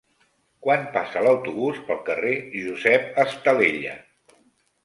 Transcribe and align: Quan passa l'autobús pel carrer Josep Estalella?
Quan 0.67 0.87
passa 0.95 1.21
l'autobús 1.27 1.77
pel 1.91 2.01
carrer 2.09 2.33
Josep 2.57 3.23
Estalella? 3.27 3.97